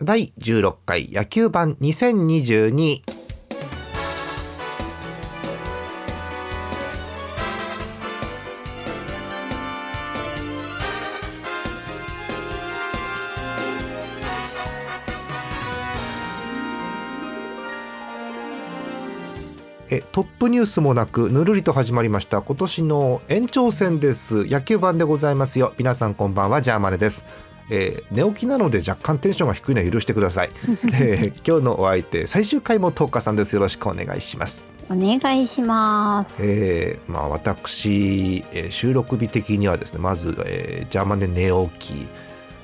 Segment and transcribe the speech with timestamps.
[0.00, 3.02] 第16回野球版2022
[19.90, 22.42] えトップニュースもなくぬるりと始まりました。
[22.42, 24.44] 今年の延長戦です。
[24.44, 25.72] 野球版でございますよ。
[25.78, 27.24] 皆さんこんばんはジャーマネです、
[27.70, 30.50] えー寝起きなので若干テンションが低いのは許してください、
[30.94, 33.54] えー今日のお相手最終回も東花さんです。
[33.54, 34.66] よろしくお願いします。
[34.90, 36.42] お願いします。
[36.42, 42.06] えーまあ、私、えー収録日的にはですねまず、えージャーマネ寝起き。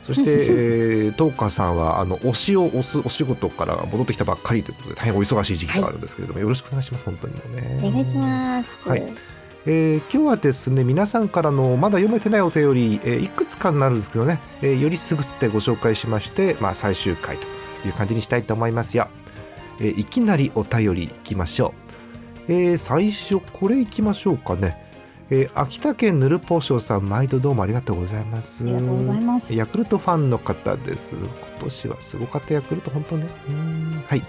[0.06, 7.06] そして、 えー、東花さんはあの推しを押すお仕事から戻ってきたばっかりということで大変お忙しい時期があるんですけれども、よろしくお願いします。
[7.06, 7.80] 本当にもうね。
[7.82, 8.88] お願いします。
[8.88, 9.33] はい
[9.66, 17.46] えー今日はですね皆さんからのまだ読めてないお便り、えーいくつかになるんですけどね、えーよりすぐってご紹介しまして、まあ、最終回と
[17.86, 19.08] いう感じにしたいと思いますよ、
[19.80, 21.74] えーいきなりお便りいきましょ
[22.48, 24.76] う、えー最初これいきましょうかね、
[25.30, 29.54] えー秋田県ぬるぽうしょうさん毎度どうもありがとうございますありがとうございます。
[29.54, 31.16] ヤクルトファンの方です。
[31.16, 31.26] 今
[31.60, 33.28] 年はすごかったヤクルト、本当ね。
[33.48, 34.22] うーんはい。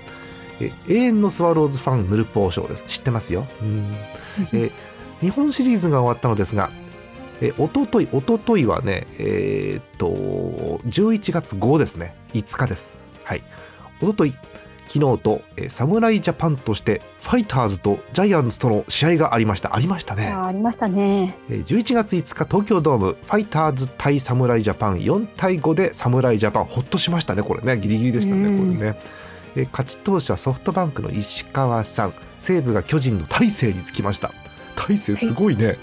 [0.62, 2.84] え永遠のスワローズファン、ヌルポー賞です。
[2.88, 3.46] 知ってますよ。
[3.62, 3.94] うん
[4.54, 4.72] え
[5.22, 6.70] 日本シリーズが終わったのですが、
[7.42, 10.08] えおととい、おとといはね、えーっと、
[10.88, 12.16] 11月5ですね。
[12.34, 12.94] 5日です。
[13.24, 13.44] はい。
[14.02, 14.34] おととい、
[14.88, 19.76] 昨日と、えー侍ジャパンとして、ファイターズとジャイアンツとの試合がありました。
[19.76, 20.28] ありましたね。
[20.28, 21.38] あありましたね。
[21.50, 29.00] えー11月5日東京ドームファイターズ対侍ジャパン4対5で侍ジャパンほっとしましたねこれねギリギリでしたねうんこれね、
[29.56, 34.34] えー勝ち投手はソフトバンクの石川さん西武が巨人の大勢につきました
[34.76, 35.78] 大勢すごいね、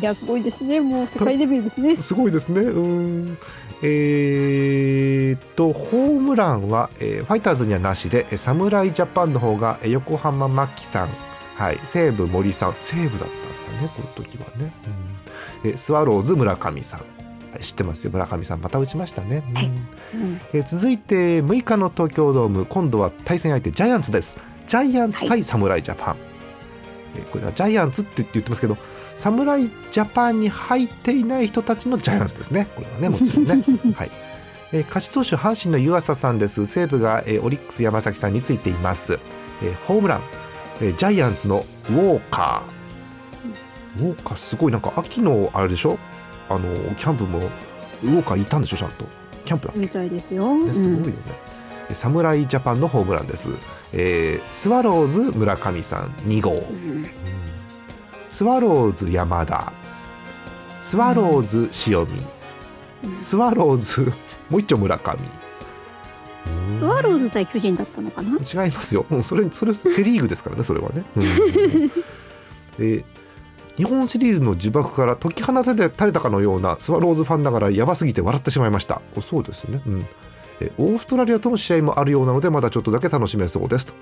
[0.00, 0.04] い。
[0.04, 0.80] やすごいですね。
[0.80, 1.96] もう世界レベルですね。
[2.00, 2.60] すごいですね。
[2.60, 3.38] うーん。
[3.82, 11.08] えーっとホームランは、えーファイターズにはなしでえー侍ジャパンの方がえー横浜真紀さん。
[11.56, 11.78] はい。
[11.84, 12.74] 西武森さん。
[12.80, 13.28] 西武だったん
[13.76, 14.72] だねこの時はね、
[15.64, 15.70] うん。
[15.70, 17.00] えースワローズ村上さん。
[17.00, 17.10] はい
[17.62, 18.12] 知ってますよ。
[18.12, 19.54] 村上さんまた打ちましたね、うん。
[19.54, 19.66] はい。
[19.66, 20.40] うん。
[20.52, 22.64] えー続いて6日の東京ドーム。
[22.66, 24.36] 今度は対戦相手ジャイアンツです。
[24.66, 26.16] ジャイアンツ対侍ジャパン、
[27.20, 28.76] えーこれはジャイアンツって言ってますけど
[29.16, 32.68] 侍ジャパンに入っていない人たちのジャイアンツですね。
[32.74, 33.62] これはねもちろんね。
[33.96, 34.10] はい。
[34.72, 36.64] えー勝ち投手阪神の湯浅さんです。
[36.66, 39.18] 西武が、えーオリックス山崎さんについています、
[39.62, 40.20] えーホームラン、
[40.80, 44.02] えージャイアンツのウォーカー。
[44.04, 44.72] ウォーカーすごい。
[44.72, 45.98] なんか秋のあれでしょ？
[46.48, 46.60] あの
[46.94, 48.76] キャンプもウォーカーいたんでしょ？
[48.76, 49.04] ちゃんと。
[49.44, 49.80] キャンプだっけ？
[49.80, 50.44] みたいですよ。
[50.46, 50.66] うん。
[50.66, 51.12] ねすごいよね。
[51.90, 53.50] え侍ジャパンのホームランです。
[53.92, 57.06] えースワローズ村上さん2号、うん
[58.28, 59.72] スワローズ山田、
[60.82, 62.22] スワローズ塩見、
[63.04, 64.12] うんスワローズ
[64.48, 65.18] もう一丁村上。
[66.78, 68.30] スワローズ対巨人だったのかな？
[68.38, 69.04] 違いますよ。
[69.10, 71.04] もうそれそれセリーグですからねそれはね。
[71.16, 71.24] うん
[72.78, 73.04] えー
[73.76, 79.00] 日本シリーズの呪縛から解き放たれたれたかのようなスワローズファンながらやばすぎて笑ってしまいました。
[79.16, 79.80] おそうですね。
[79.86, 80.06] うん
[80.60, 83.94] えーオーストラリアとの試合もあるようなのでまだちょっとだけ楽しめそうですと。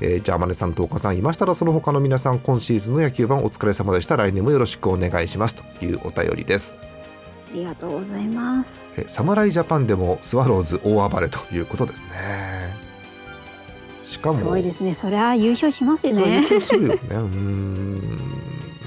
[0.00, 6.76] えーじゃあマネさんと岡さんいましたらその他の皆さん今シーズンの野球版お疲れ様でした来年もよろしくお願いしますというお便りです。
[6.78, 8.92] ありがとうございます。
[8.98, 12.10] えー侍ジャパンでもスワローズ大暴れということですね。
[14.04, 14.94] しかもすごいですね。
[14.94, 16.40] そりゃ優勝しますよ優ね。
[16.42, 17.00] 勝するよね。
[17.10, 18.32] うーん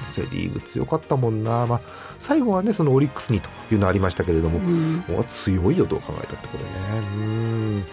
[0.10, 1.82] セ・リーグ強かったもんな、まあ、
[2.20, 4.98] 最後はねそのオリックスにというのありましたけれども、うん。
[5.08, 6.70] もう強いよどう考えたってこれね。
[7.00, 7.24] うー
[7.80, 7.84] ん。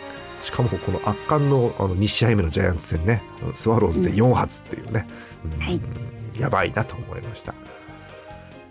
[0.43, 3.23] しかもこの圧巻のあの2試合目のジャイアンツ戦ね。
[3.55, 5.07] スワローズで4発っていうね、
[5.45, 5.61] うん。
[5.61, 5.81] はい。
[6.39, 7.55] やばいなと思いました。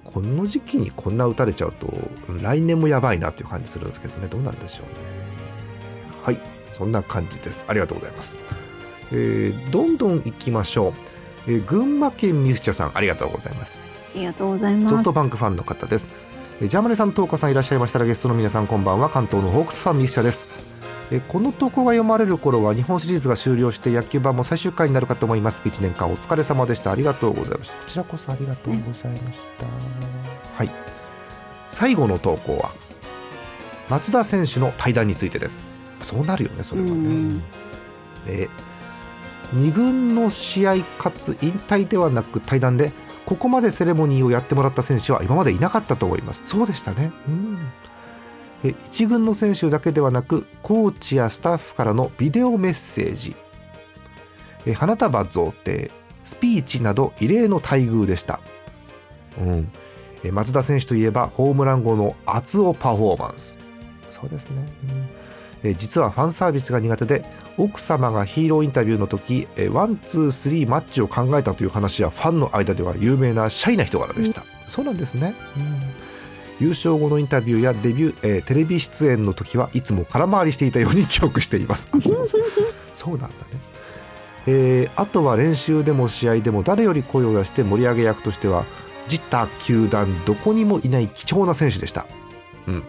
[0.03, 1.93] この時期にこんな打たれちゃうと
[2.41, 4.27] 来年もやばいなっていう感じするんですけどね。
[4.27, 4.93] どうなんでしょうね。
[6.23, 6.55] はい。
[6.73, 7.63] そんな感じです。
[7.67, 8.35] ありがとうございます、
[9.11, 10.93] えーどんどん行きましょう、
[11.47, 13.81] えー群馬県ミスチャさんありがとうございます
[14.15, 14.89] ありがとうございます。
[14.89, 16.09] ソフトバンクファンの方です。
[16.61, 20.47] えージャーマネさん、トーカさんいらっしゃいましたらゲストの皆さんこんばんは関東のホークスファンミッシャです。
[21.11, 25.61] えーこの投稿が読まれる頃は日本シリーズが終了して野球版も最終回になるかと思います。
[25.65, 26.91] 1年間お疲れ様でした。
[26.91, 27.73] ありがとうございました。
[27.75, 29.65] こちらこそありがとうございました。
[30.57, 30.71] はい。
[31.69, 32.71] 最後の投稿は
[33.89, 35.67] 松田選手の対談についてです。
[35.99, 36.93] そうなるよね、それはね。
[36.93, 37.43] うん
[38.25, 38.49] で
[39.53, 42.91] 2軍の試合かつ引退ではなく対談で
[43.25, 46.43] ここまでセレモニーをやってもらった選手は今までいなかったと思います。
[46.45, 47.11] そうでしたね。
[47.27, 47.71] うん。
[48.63, 53.35] え1軍の選手だけではなくコーチやスタッフからのビデオメッセージ。
[54.65, 55.91] え花束贈呈
[56.23, 58.39] スピーチなど異例の待遇でした、
[59.39, 59.71] うん、
[60.23, 63.59] え松田選手といえばホームラン後の熱男パフォーマンス。
[64.09, 65.04] そうですね、うん。
[65.65, 67.25] えー実はファンサービスが苦手で
[67.57, 76.67] 奥様がヒーローインタビューの時えーワンツースリーマッチを考えたという話はファンの間では有名なシャイな人柄でした、そうなんですね、うん。
[76.67, 81.89] 優勝後のインタビューやデビュー、えーテレビ出演の時はいつも空回りしていたように 記憶しています。
[81.91, 82.27] あそう
[82.93, 83.33] そうなんだね。
[84.47, 88.65] えーあとは練習でも試合でも誰より声を出して盛り上げ役としては
[89.09, 92.05] 自他球団どこにもいない貴重な選手でした、
[92.67, 92.83] うん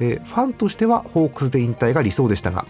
[0.00, 2.66] えーファンとしてはホークスで引退が理想でしたが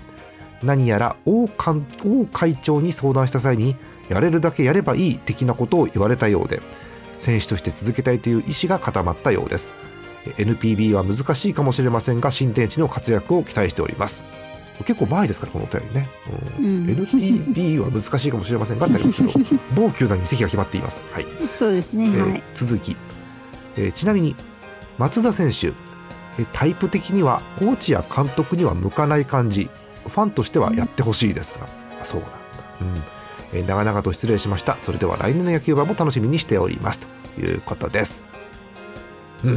[0.62, 3.76] 何やら王会長に相談した際に
[4.08, 6.60] やれるだけやればいい的なことを言われたようで
[7.16, 9.74] 選手として続けたいという意思が固まったようです。
[10.26, 14.24] えー NPB は難しいかもしれませんが新天地の活躍を期待しております。
[14.86, 16.08] 結構前ですからこのお便りね、
[16.58, 16.66] うん。
[16.66, 16.86] うん。
[16.86, 19.32] NPB は難しいかもしれませんが ってありますけど
[19.76, 21.26] 某球団に席が決まっています、はい。
[21.52, 22.42] そうですね、えーはい。
[22.54, 22.96] 続き、
[23.76, 24.34] えーちなみに
[24.98, 25.74] 松田選手えー
[26.52, 29.70] タイプ的にはコーチや監督には向かない感じ。
[30.06, 31.66] ファンとしてはやってほしいですが、
[32.00, 32.36] あそうなんだ、
[32.80, 33.02] うん。
[33.52, 34.76] えー長々と失礼しました。
[34.78, 37.00] それでは来年の野球盤も楽しみにしております。
[37.00, 38.26] ということです。
[39.44, 39.50] うー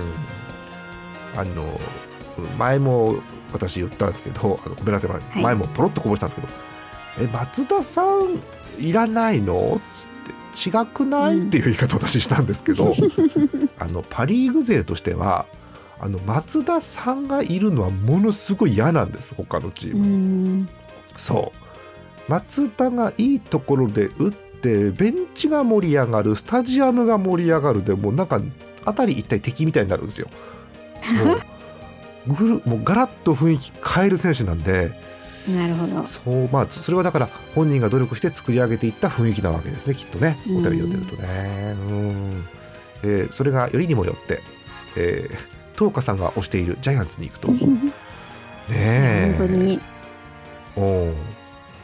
[0.00, 0.04] ん。
[1.36, 1.78] あの
[2.58, 3.16] 前も
[3.52, 5.38] 私言ったんですけどあのごめんなさい。
[5.38, 5.42] い。
[5.42, 6.52] 前もポロッとこぼしたんですけど
[7.20, 8.40] 「え松田さん
[8.78, 10.08] いらないの?」っつっ
[10.62, 12.94] て「違くない?」っていう言い方を私したんですけど、
[13.78, 15.46] あのパ・リーグ勢としては
[15.98, 20.06] あの松田さんがいるのはものすごい嫌なんです他のチーうム。
[20.06, 20.68] ん。
[21.16, 21.52] そ
[22.28, 28.40] う松田がいいところで打ってベンチが盛り上がるスタジアムが盛り上がるでもうなんか
[28.84, 30.28] 辺り一体敵みたいになるんですよ。
[31.02, 31.40] そう
[32.26, 34.90] ぐるもうガラッと雰囲気変える選手なんで
[35.48, 36.04] なるほど。
[36.04, 41.76] そうまあそれはだから本人が努力して作り上げていった雰囲気なわけですねきっとねうんお便り読んでるとね。
[41.88, 42.44] うん
[43.04, 44.42] えーそれがよりにもよって、
[44.96, 45.36] えー、
[45.78, 47.52] 東花さんが推しているジャイアンツに行くと。
[47.52, 47.60] ね
[48.72, 49.34] え。
[49.38, 49.80] 本当に。
[50.76, 51.12] おう。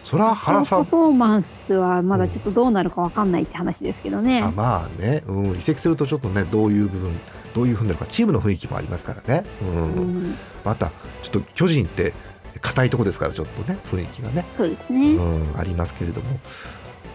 [0.05, 0.85] それは原さん。
[0.85, 4.43] パフォーマンスはまだちょっとどうなるかわかんないって話ですけどね。
[4.43, 7.21] あまあね、うん、移籍するとちょっとねどういう部分
[7.55, 9.93] どういうふうになるかチームの雰囲気もありますからね、うん。
[9.95, 10.91] うん、また
[11.23, 12.13] ちょっと巨人って
[12.61, 15.15] 硬いとこですからちょっとね雰囲気がね、そうですうね。
[15.15, 16.39] ん、ありますけれども、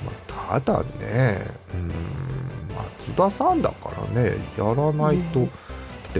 [0.05, 1.91] まあ、ただね、うん、
[2.75, 5.45] 松田さんだからねやらないと、うん。
[5.45, 5.51] だ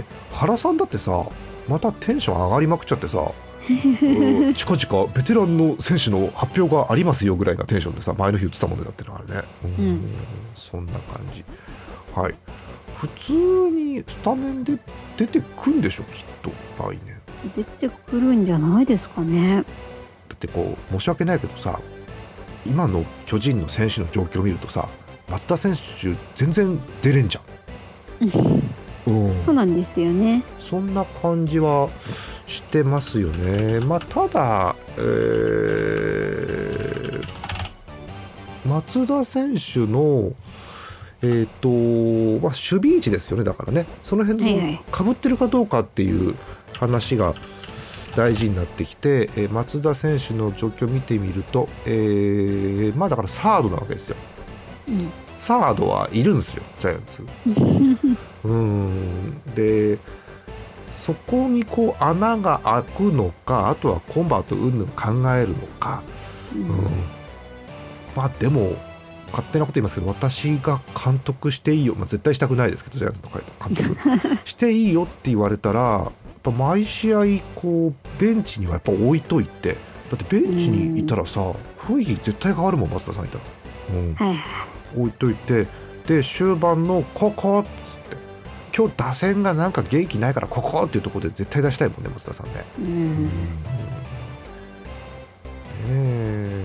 [0.00, 1.24] って原さんだってさ
[1.68, 3.32] またテンション上がりまくっちゃってさ
[3.68, 9.42] うん近々ベテランの選手の発表がありますよぐらいなテンションでさ前の日言ってたもんねだってねあれね、
[9.78, 10.00] うんうん
[10.54, 11.44] そんな感じ。
[12.14, 12.34] はい。
[12.96, 13.32] 普通
[13.70, 14.76] にスタメンで
[15.16, 16.02] 出てくんでしょ？
[16.04, 16.50] きっと
[16.82, 17.20] 来年。
[17.56, 19.56] 出てくるんじゃないですかね。
[19.56, 21.80] だってこう申し訳ないけどさ
[22.66, 24.88] 今の巨人の選手の状況を見るとさ
[25.30, 28.62] 松田選手全然出れんじゃん、うん、
[29.44, 30.42] そうなんですよね。
[30.60, 31.88] そんな感じは
[32.46, 33.80] してますよね。
[33.80, 36.48] まあ、ただ、えー
[38.66, 40.32] 松田選手の、
[41.22, 46.34] えーとまあ、守備位置ですよね、だからね、その辺のかぶってるかどうかっていう
[46.78, 47.34] 話が
[48.14, 54.16] 大事になってきて、えー松田選手の状況を見てみると、えーまあ、だからサードなわけですよ。
[54.88, 55.10] うん。
[55.38, 57.26] サードはいるんですよ、ジャイアンツ。
[58.44, 59.40] うん。
[59.54, 59.98] で
[60.94, 66.02] そこにこう穴が開くのかあとはコンバート云々考えるのか、
[66.54, 66.64] ううん。
[66.66, 66.68] ん
[68.16, 68.72] まあでも
[69.30, 74.38] 勝手なこと言いますけど私が監督していいよ、まあ、絶対したくないですけどジャイアンツの監督。
[74.44, 76.10] していいよって言われたらやっ
[76.42, 79.74] ぱ毎試合こうベンチにはやっぱ置いといて
[80.10, 83.44] だってベンチにいたらさ雰囲気絶対変わるもん松田さんいたら。
[83.90, 84.14] うん。
[84.14, 84.38] はいはい。
[84.96, 85.66] 置いといて
[86.06, 87.64] で終盤の「ここ!」
[88.78, 92.64] 今日打線がなんか元気ないからここっていうところで絶対出したいもんね松田さんね。
[92.78, 93.30] ううん
[95.90, 96.64] え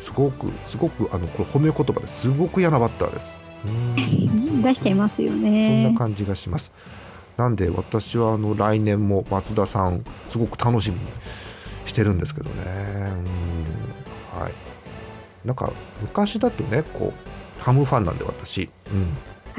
[0.00, 3.36] すごくすごくあのこれ褒め言葉ですごく嫌なバッターです。
[3.66, 5.98] うん出しちゃいますよそんねな。
[5.98, 6.72] 感じがします。
[7.36, 11.02] なんで私はあの来年も松田さんすごく楽しみに
[11.84, 12.54] してるんですけどね。
[14.34, 14.52] うんはい。
[15.44, 19.06] なんか昔だとねこうハムファンなんで私、うん、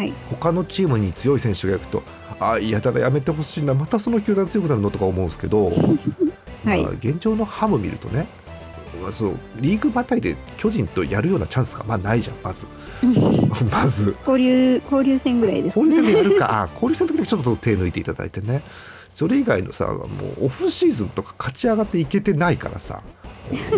[0.01, 0.13] はい。
[0.31, 2.01] 他のチームに強い選手がいると
[2.39, 5.72] あ嫌だなやめてほしいなまたその球団強くなるのとか思うんですけど、
[6.65, 6.84] はい。
[6.84, 8.27] まあ現状のハム見るとね
[9.01, 12.65] まあそうリーグまたいで巨人とやるようなチャンスがまあないじゃんまず。
[13.72, 14.15] まず。
[14.27, 16.17] 交流交流戦ぐらいです交流戦でね。
[16.17, 16.63] やるか。
[16.63, 18.63] あ交流戦の時だけちょっと手抜いていただいてね。
[19.12, 20.05] それ以外のさも
[20.41, 23.03] うオフシーズンとか勝ち上がっていけてないからさ。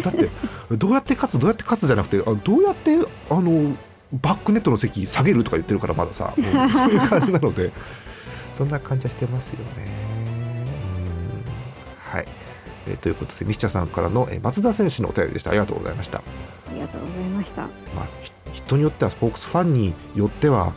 [0.03, 0.29] だって
[0.71, 2.95] どうやって勝つどうやって勝つじゃなくてあどうやって
[3.29, 3.75] あの
[4.21, 7.71] バックネットの席下げるとか言ってるからまださ、う んそういう感じなので。
[8.53, 9.87] そんな感じはしてますよね。
[10.97, 11.09] う
[12.11, 12.27] んはい。
[12.87, 15.49] えーということでミシチャさんからの、えー松田選手のお便りでした。
[15.49, 16.21] ありがとうございました、あ
[16.73, 17.61] りがとうございました。
[17.63, 17.67] ま
[18.03, 18.05] あ、
[18.51, 20.73] ひ人によってはホークスファンによっては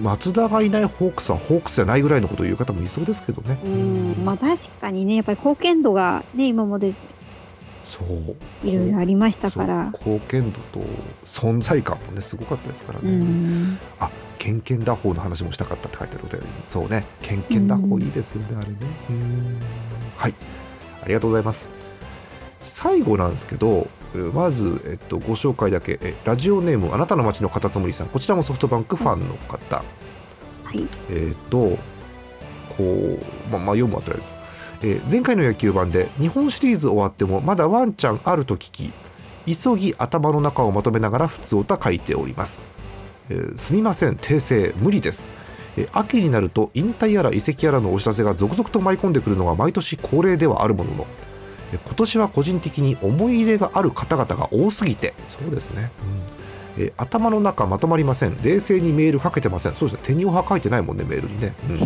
[0.00, 3.58] 松田がいないホークスはホークスじゃないぐらいのことを言う方もいそうですけどね。
[3.62, 6.94] うん、まあ確かにね、やっぱり貢献度がね、今まで
[7.84, 8.66] そう。
[8.66, 9.86] いろいろありましたから。
[9.92, 10.80] 貢献度と
[11.24, 16.46] 存在感もねすごかったですからうね、ん、あケンケン打法の話もしたかったって書いてあるお便り。
[16.46, 17.04] にそうね。
[17.22, 18.76] ケンケン打法いいですよね、あれね。
[19.10, 19.60] うん。
[20.16, 20.34] はい。
[21.02, 21.68] ありがとうございます。
[22.60, 25.98] 最後なんですけどえーまず、えっと、ご紹介だけ。
[26.02, 28.08] えラジオネームあなたの街のカタツムリさん。
[28.08, 29.82] こちらもソフトバンクファンの方、は
[30.74, 30.86] い。
[31.10, 31.78] えっ、と
[32.76, 33.18] こう
[33.50, 34.32] ままあ読むあたりです、
[34.82, 38.92] えー前回の野球盤で日本シリーズ終わってもまだワンチャンあると聞き
[39.46, 42.60] 急ぎ頭の中をまとめながら普通歌書いております、
[43.28, 45.28] えーすみません訂正無理です。
[45.76, 51.06] えー秋になると引退やら移籍やらのお知らせが続々と舞い込んでくるのが毎年恒例ではあるものの
[51.72, 55.90] えー今年は個人的に思い入れがある方々が多すぎてそうですね、
[56.78, 58.36] えー頭の中まとまりません。
[58.42, 59.74] 冷静にメールかけてません。
[59.74, 60.04] そうですね。
[60.04, 61.78] 手におは書いてないもんねメールにね、うん。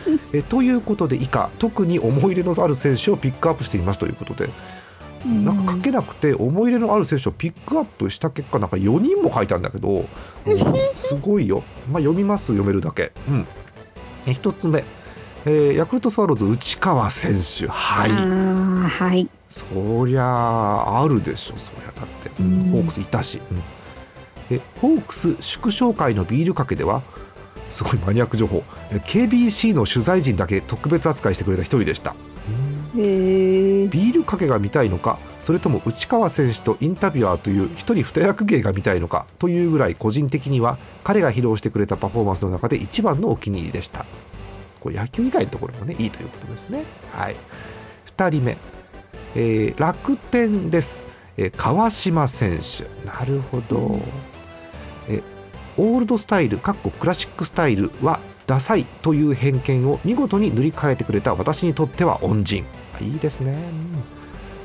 [0.32, 1.50] えーということで以下。
[1.58, 3.98] 特に思い入れのある選手をピックアップしています。
[3.98, 4.50] ということで。
[5.24, 10.04] なんか書けなくて思い入れのある選手をピックアップした結果なんか4人も書いたんだけど、
[10.44, 10.58] う ん
[10.92, 13.46] すごいよ、まあ、読みます読めるだけ、うん、
[14.26, 14.84] え1つ目、
[15.46, 17.66] えーヤクルトスワローズ内川選手。
[17.68, 18.10] はい。
[18.10, 19.26] はい。
[19.48, 21.54] そりゃああるでしょ。
[21.56, 22.70] そりゃだって、うんうん。
[22.72, 23.62] ホークスいたし、うん
[24.50, 27.02] えホークス祝勝会のビールかけでは？
[27.70, 28.62] すごいマニアック情報。
[28.90, 32.10] え KBC の取材陣だけ特別扱いしてくれた一人でした。
[32.10, 32.14] へ
[32.96, 33.88] え。
[33.88, 35.18] ビールかけが見たいのか？
[35.40, 39.26] それとも内川選手とインタビュアーという一人二役芸が見たいのか？
[39.38, 44.04] というぐらい個人的には彼が披露してくれたパフォーマンスの中で一番のお気に入りでした。
[44.80, 46.84] これ野球以外のところもねいいということですね。
[47.12, 47.36] はい。
[48.16, 48.56] 2人目、
[49.34, 52.84] えー楽天です、えー川島選手。
[53.06, 54.33] なるほど、え
[55.76, 62.64] オールドスタイルかっこクラシックスタイルはダサいという偏見を見事に塗り替えてくれた私にとっては恩人。
[63.00, 63.58] いいですね、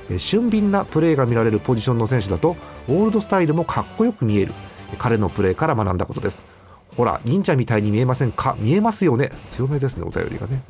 [0.10, 0.20] うん。
[0.20, 4.54] 俊敏なプレーが見られるポジションの選手だとオールドスタイルもかっこよく見える。
[4.98, 6.44] 彼のプレーから学んだことです。
[6.98, 8.58] ほら忍者みたいに見えませんか？
[8.60, 9.30] 見えますよね。
[9.46, 10.64] 強めですねお便りがね、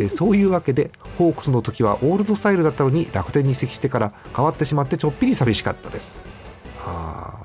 [0.00, 6.22] えそういうわけでホークスの時はオールドスタイルだったのに楽天に移籍してから変わってしまってちょっぴり寂しかったです。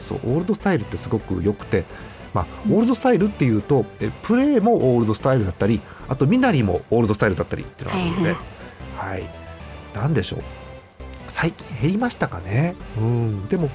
[0.02, 1.86] そうオールドスタイルってすごく良くて、
[2.34, 8.36] まあ、オールドスタイルっていうとえプレーもオールドスタイルだったりあと身なりもオールドスタイルだったりっていうのがあるので、
[8.96, 9.24] はい。
[9.94, 10.40] なんでしょう。
[11.28, 13.70] 最近減りましたかね、うん、でも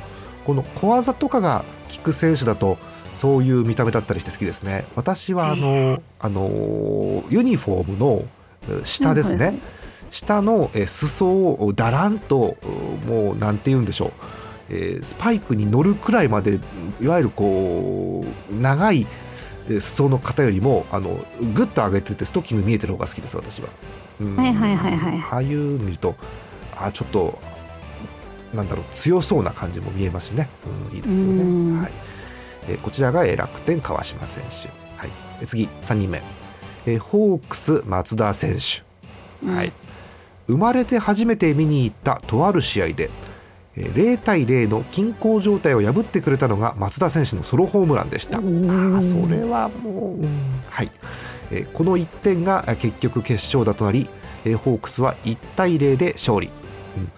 [0.45, 1.65] この小技とかが
[1.95, 2.79] 効く選手だと
[3.15, 4.87] そういう見た目だったりして好きですね。
[4.97, 8.25] 私はあの、あのユニフォームの
[8.69, 9.59] え下ですね、
[10.11, 12.57] 下のえ裾をだらんと
[13.07, 14.13] もうなんて言うんでしょう、
[14.73, 16.59] えースパイクに乗るくらいまで
[17.01, 19.07] いわゆるこう長い
[19.71, 21.25] え裾の方よりもあの
[21.55, 23.69] グッと上げててストッキング見えてる方が好きです私は、
[24.21, 24.37] うん。
[24.37, 25.19] はいはいはいはい。
[25.31, 26.17] ああいうの見ると
[26.77, 27.39] あちょっと
[28.55, 30.49] なんだろう強そうな感じも見えますしね、
[30.91, 31.75] うん、いいですようん。
[31.77, 31.93] ね、はい。
[32.69, 35.11] えーこちらがえー楽天川島選手、はい、
[35.41, 36.23] えー次3人目、
[36.87, 38.83] えーホークス松田選手。
[39.47, 39.73] はい、
[40.47, 43.32] 生まれて初めて見に行ったとある試合でえー
[43.77, 48.39] 0対0の均衡状態を破ってくれたのが松田選手のソロホームランでした。
[48.39, 48.41] あ
[49.03, 50.29] それはもう、うん。
[50.69, 50.91] はい。
[51.51, 54.09] えーこの1点があ結局決勝打となり、
[54.45, 57.13] えーホークスは1対0で勝利、うん。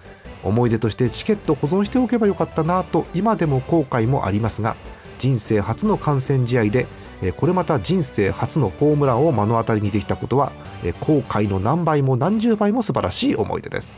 [0.48, 4.76] 思い出としてチケット保存しておけばよかったなと今でも後悔もありますが
[5.18, 6.86] 人生初の観戦試合で
[7.22, 10.52] えーこれまた人生初のホームランを目の当たりにできたことは
[10.84, 13.96] えー後悔の何倍も何十倍も素晴らしい思い出です。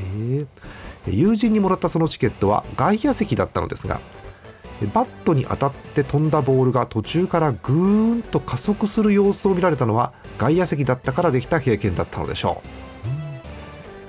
[0.00, 0.46] へー
[1.12, 4.00] 友人にもらったそのチケットは外野席だったのですが
[4.82, 12.68] えバットに当たって飛んだボールが途中からぐーんと加速する様子を見られたのは外野席だったからできた経験だったのでしょう。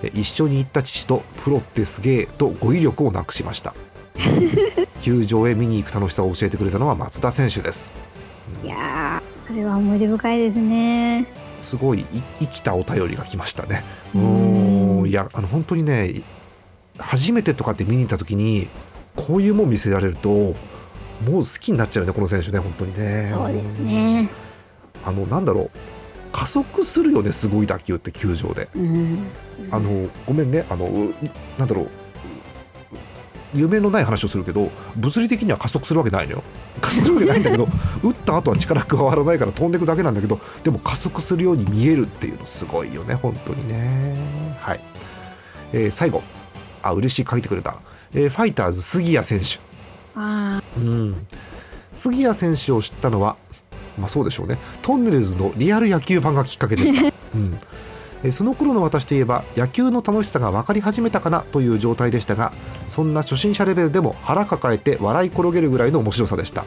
[0.04, 3.74] え一緒に行った父とプロってすげえと語彙力をなくしました。
[5.00, 7.92] 球場へ見に行く楽しさを教えてくれたのは松田選手です。
[8.64, 11.26] いやーそれは思い出深いですね。
[11.62, 12.06] すごいい
[12.40, 13.84] 生きたお便りが来ましたね。
[14.14, 15.08] うん。
[15.08, 16.22] いやあの本当にね
[16.98, 18.68] 初めてとかって見に行った時に
[19.16, 20.54] こういうもん見せられるとも
[21.28, 23.28] う好きになっちゃうねこの選手ね本当にね。
[23.32, 24.30] そうですね。
[25.06, 25.72] あのなんだろう。
[26.32, 28.70] 加速するよねすごい打球って球場で。
[28.76, 29.28] うん。
[29.72, 31.14] あのごめんねあのう
[31.58, 31.90] なんだろう。
[33.56, 36.44] 夢のない話をするけど物理的には加速するわけないのよ。
[36.82, 37.68] 加速するわけないんだけど
[38.04, 44.16] 打った後は力加わらないから飛んでいくだけなんだけどでも加速するように見えるっていうのすごいよね本当にね。
[44.60, 44.80] はい。
[45.74, 46.22] えー最後
[46.82, 47.80] あ嬉しい書いてくれた、
[48.14, 49.60] えーファイターズ杉谷選手。
[50.16, 51.28] あうん。
[51.94, 53.38] 杉谷選手を知ったのは
[53.98, 54.58] まあそうでしょうね。
[54.82, 57.02] トンネルズのリアル野球版がきっかけでした、
[57.36, 57.58] うん。
[58.24, 62.52] えーその頃の私といえば野球の楽しさが分かり始めたかなという状態でしたが
[62.88, 66.66] そんな初心者レベルでも腹抱えて笑い転げるぐらいの面白さでした。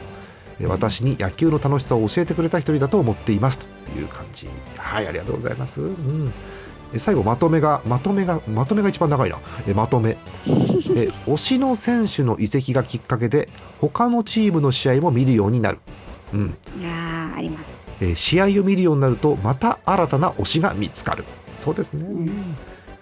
[0.59, 3.59] えー私に野球の楽しさを教えてくれた一人だと思っています。
[3.59, 3.65] と
[3.99, 4.47] いう感じ。
[4.77, 6.33] はいありがとうございます、うん、
[6.93, 9.37] え最後まとめがまとめがまとめが一番長いな。
[9.67, 10.17] えまとめ。
[10.95, 15.79] え推しの選手の移籍がきっかけで他のチームの試合も見るようになる、
[16.33, 16.55] うん。
[16.77, 17.65] あいやーあります。
[18.01, 21.23] えー試合を見るようになるとまた新たな推しが見つかる。
[21.55, 22.29] そうですね、ん。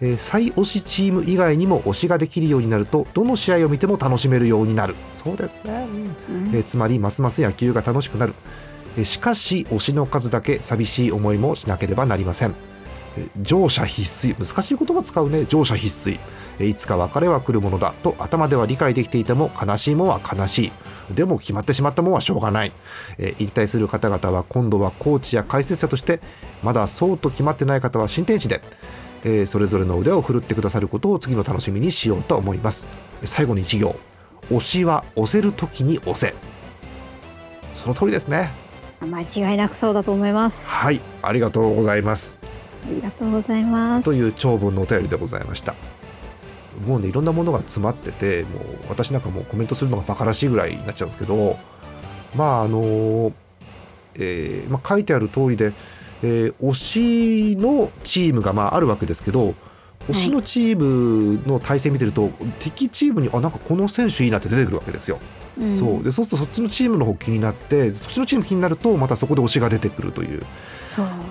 [0.02, 4.96] えー再推しチーム以外にも推しができるようになるとどの試合を見ても楽しめるようになる。
[5.16, 5.88] そうですね、
[6.30, 6.36] うん。
[6.36, 8.34] うんえーつまりますます野球が楽しくなる、
[8.98, 12.56] えーしかし推しの数だけ寂しい思いもしなければなりません、えー
[13.42, 15.46] 乗車必須難しい言葉使うね。
[15.46, 16.20] 乗車必須。
[16.60, 17.94] えーいつか別れは来るものだ。
[18.04, 20.72] と頭では理解できていても悲しいもんは悲しい。
[21.14, 22.72] でも決まってしまったもんはしょうがない、
[23.18, 26.20] えー引退する方々は今度はコーチや解説者として
[26.62, 28.62] まだそうと決まってない方は新天地で
[29.24, 32.86] えーそれぞれの腕を振るってくださることを次の楽しみにしようと思います。
[33.24, 33.96] 最後に一行
[34.52, 36.36] 推しは押せる時に押せ。
[37.74, 38.50] その通りですね。
[39.02, 40.68] 間違いなくそうだと思います。
[40.68, 41.00] はい。
[41.22, 42.36] ありがとうございます
[42.88, 44.04] ありがとうございます。
[44.04, 45.76] という長文のお便りでございました。
[46.86, 51.58] もうねいろんなものが詰まっててもう私なんかもうコメントするのがバカらしいぐらいになっちゃうんですけど
[52.36, 53.34] まああの
[54.16, 55.74] えーまあ、書いてある通りで、
[56.24, 59.56] えー推しのチームがまああるわけですけど
[60.10, 65.20] 推しのチームの対戦見てると、敵チームにあなんかこの選手いいなって出てくるわけですよ。
[65.60, 65.78] うん。
[65.78, 66.04] そう。
[66.04, 70.40] でそうするとそっちのチームの方気になってそっちのチーム気になるとまたそこで推しが出てくるという。
[70.40, 70.46] そ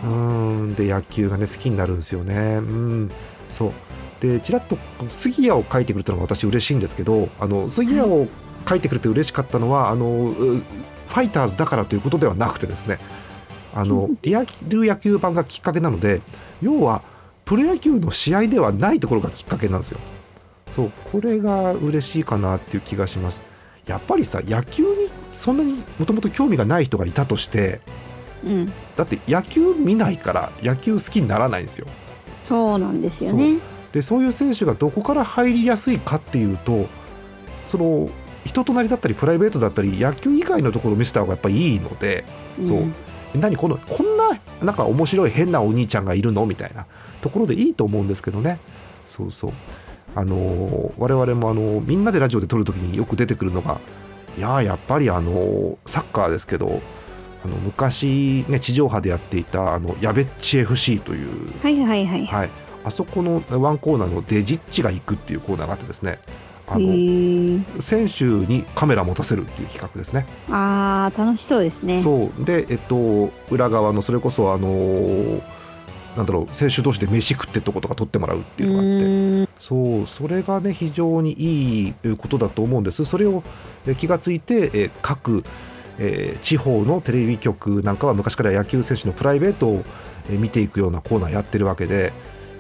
[0.04, 2.58] うんで野球がね好きになるんですよね。
[2.58, 3.10] うん
[3.48, 3.72] そう
[4.20, 4.76] でちらっと
[5.08, 8.26] 杉谷を書いてくれたのが私嬉しいんですけどあの杉谷を
[8.68, 12.98] 書いてくれて嬉しかったのはあのうファイターズだからということではなくてですね
[13.74, 16.20] あの リアル野球版がきっかけなので
[16.60, 17.02] 要は
[17.44, 19.98] プロ野球の試合ではないところがきっかけなんですよ。
[20.68, 23.40] そうこれが嬉しいかなっていう気がします。
[23.86, 24.88] やっぱりさ野球に
[25.32, 27.80] そんなにもともと興味がない人がいたとして
[28.44, 28.72] うん。
[28.96, 31.86] だって野球見ないから野球好きにならないんですよ。
[32.44, 33.58] そうなんですよね。
[33.92, 36.86] でそういう選手がどこから入りやすいかっていうと
[37.64, 38.10] その
[38.44, 42.24] 人となりだったりプライベートだったり野球以外のところを見せた方がやっぱりいいので、
[42.62, 42.80] そう。
[42.80, 42.94] ん
[43.34, 46.46] 何このこんななんか面白い変なお兄ちゃんがいるの？
[46.46, 46.86] みたいな。
[47.20, 48.58] ところでいいと思うんですけどね。
[49.04, 49.52] そうそう。
[50.14, 53.78] あのー我々もあのみんなでラジオで撮るときによく出てくるのが
[54.36, 56.80] いやーやっぱりあのーサッカーですけど
[57.48, 62.26] あの昔ね地上波でやっていたあのやべっち FC というはいはいはい。
[62.26, 62.50] はい、
[62.84, 66.18] あそこのワンコーナーのデジッチが行くっていうコーナーがあってですね。
[66.70, 70.26] あへのー選手にカメラ持たせるっていう企画ですね。
[70.50, 72.00] あー楽しそうですね。
[72.02, 72.44] そう。
[72.44, 75.42] で、えっと、裏側のそれこそあのー
[76.16, 79.52] なんだろう選手同士で飯食ってとことか撮ってもらうっていうのがあって。
[79.60, 80.06] そう。
[80.06, 83.04] それがね非常にいいことだと思うんです。
[83.04, 83.42] それを
[83.86, 85.44] え気がついてえー各、
[85.98, 89.84] えー地方のテレビ局なんかは昔から野球選手のプライベートを
[90.30, 92.12] えー見ていくようなコーナーやってるわけで、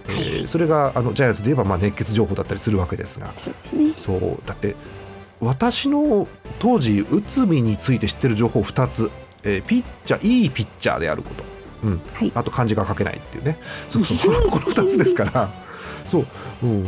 [0.08, 3.32] えーそれがあのジャイアンツで言えばまあ熱血情報だったりするわけですが。
[3.96, 4.74] そうだって
[5.40, 6.26] 私の
[6.58, 9.10] 当時内海について知ってる情報2つ、
[9.44, 11.44] えーピッチャーいいピッチャーであること、
[11.84, 12.00] うん。
[12.14, 12.32] はい。
[12.34, 13.58] あと漢字が書けないっていうね。
[13.88, 14.18] そうそう。
[14.18, 15.48] このこの2つですから。
[16.06, 16.26] そう、
[16.62, 16.86] うん、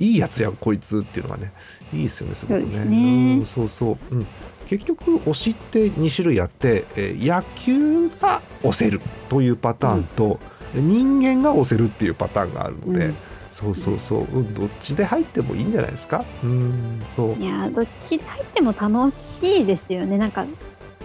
[0.00, 1.52] いいやつやこいつっていうのがね。
[1.92, 3.44] いいですよねすごくね。
[3.44, 4.26] そうそう、うん、
[4.66, 10.38] 結局推しって2種類あって、えー野球が推せるというパターンと、
[10.74, 13.16] 人間が推せるっていうパターンがあるので、うん。
[13.50, 16.24] そうそうそう、うん、どっちで入ってもいいんじゃないですか？
[16.42, 17.40] うんそう。
[17.40, 20.18] いやーどっちで入っても楽しいですよね。
[20.18, 20.44] なんか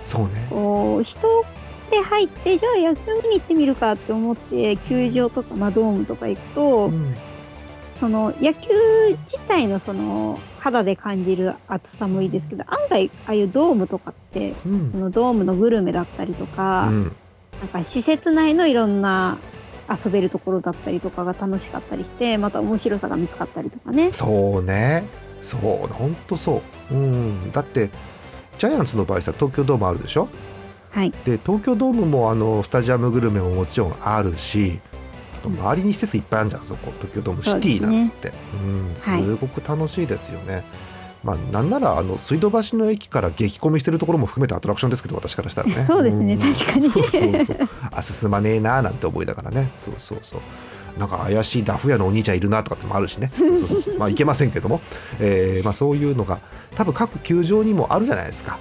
[0.08, 0.48] そうね。
[0.50, 1.46] こう人
[1.92, 7.16] で入ってじゃあ野球見に行ってみるかって思って球場とか、まあ、ドームとか行くと、うん
[8.00, 8.70] その野球
[9.26, 14.92] 自体のその肌で感じる暑さもいいですけど案外ああいうドームとかってうん。
[14.92, 17.16] そのドームのグルメだったりとか、うん。
[17.60, 19.38] なんか施設内のいろんな
[19.90, 24.12] 遊べるところだったりとかが楽しかったりしてまた面白さが見つかったりとかね。
[24.14, 25.04] そうね。
[25.42, 26.94] そう本当そう。
[26.94, 27.52] うん。
[27.52, 27.90] だって
[28.58, 30.30] ジャイアンツの場合さ東京ドームあるでしょ
[30.92, 34.80] はい、で東京ドームもあのスタジアムグルメももちろんあるし
[35.48, 38.34] 周りに施設いっぱいあるじゃんそこ東京ドームシティなんつって。
[38.64, 40.64] うんすごく楽しいですよね、
[41.24, 45.84] まあなんならあの水道橋の駅から激混みしてるところも含めてアトラクションですけど私からしたらね。
[45.88, 46.40] そうですねん。
[46.40, 46.82] 確かに。
[46.82, 47.70] そうそうそう。
[47.92, 49.70] あ進まねえなーなんて思いながらね。
[49.78, 50.40] そうそうそう。
[51.00, 53.32] なんか怪しいダフ屋のお兄ちゃんいるなとかってもあるしね。
[53.38, 53.98] そうそうそう。
[53.98, 54.82] まあいけませんけども、
[55.20, 56.40] えーまあ、そういうのが
[56.76, 58.58] 多分各球場にもあるじゃないですか。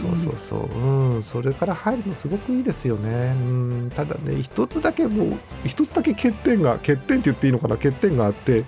[0.00, 3.34] そうそうそう、うん、それから入るのすごくいいですよね。
[3.34, 3.44] う
[3.86, 8.64] ん、ただね、一つだけもう、一つだけ欠点が、欠点って言っていいのかな、欠点があって、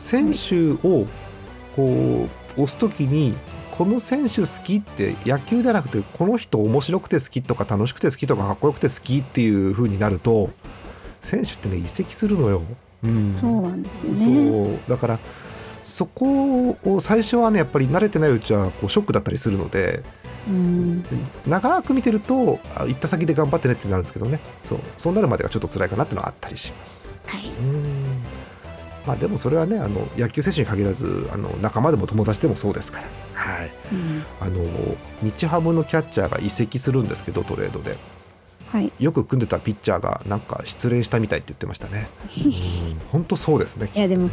[0.00, 1.06] 選手を
[1.76, 3.34] こう押すときに、
[3.76, 10.50] この選手好きって野球じゃなくてこの人面白くて好きとか楽しくて好きとかかっこよくて好きっていう風になると
[11.20, 12.62] 選手ってね移籍するのよ。
[13.02, 14.48] うん、そうなんですよね。
[14.48, 15.18] そうだから
[15.82, 20.04] そこを最初はねやっぱり慣れてないうちはこうショックだったりするのでうん、
[21.46, 27.16] 長く見てるとあ行った先で頑張ってねってなるんですけどねそうそうなるまでがちょっと辛いかなっていうのはあったりします。
[27.26, 27.46] はい。
[27.46, 28.22] うん
[29.06, 34.64] まあでもそれはねあの野球選手に限らずあの仲間でも友達でもそうですから、はい、うん、あの
[35.22, 37.98] 日ハムのキャッチャーが移籍するんですけどトレードで
[38.74, 38.90] はい。
[38.98, 42.08] よく組んでたピッチャーがなんか失恋したみたいって言ってましたね。
[42.44, 42.52] うん
[43.12, 43.88] 本当そうですね。
[43.94, 44.30] いやでもうん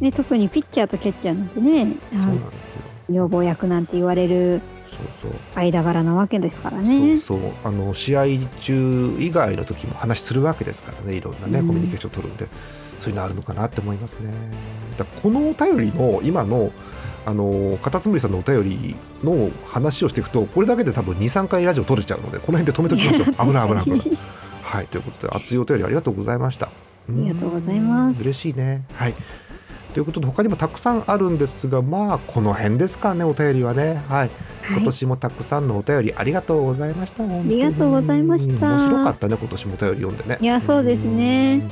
[0.00, 2.76] ね特にピッチャーとキャッチャーなんてね、あそうのなんですよ。
[3.08, 5.32] 女房役なんて言われるそうそう。
[5.54, 7.18] 間柄なわけですからね。
[7.18, 7.52] そうそう。
[7.64, 8.24] あの試合
[8.60, 11.16] 中以外の時も話するわけですからね。
[11.16, 11.66] いろんなねうん。
[11.66, 12.48] コミュニケーションを取るんで、
[13.00, 14.32] そういうのあるのかなって思いますね。
[14.98, 16.70] だこのお便りの今の
[17.26, 23.34] あのカタツムリさんのお便りの話をしていくとこれだけで多分23回ラジオ取れちゃうのでこの辺で止めときましょう。
[23.46, 24.18] 危ない危ない危ない。
[24.62, 24.86] はい。
[24.86, 26.66] ということで熱いお便りありがとうございました。
[26.66, 26.70] あ
[27.08, 28.20] りがとうございます。
[28.20, 28.84] 嬉しいね。
[28.94, 29.14] はい
[29.96, 34.30] ということで他にもたくさんあるんですがまあこの辺ですかねお便りはねはい
[34.70, 37.24] 今年もたくさんのお便りありがとうございました。
[37.24, 40.36] ありがとうございました面白かったね、今年もお便り読んでね。
[40.38, 41.62] いやそうですね